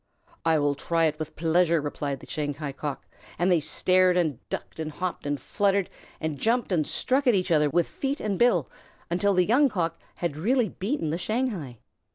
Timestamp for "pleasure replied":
1.35-2.21